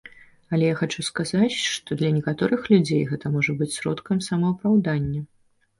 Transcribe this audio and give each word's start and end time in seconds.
Але 0.55 0.69
я 0.71 0.77
хачу 0.79 1.05
сказаць, 1.09 1.57
што 1.73 1.99
для 2.01 2.09
некаторых 2.17 2.61
людзей 2.75 3.07
гэта 3.11 3.35
можа 3.39 3.51
быць 3.61 3.73
сродкам 3.79 4.27
самаапраўдання. 4.31 5.21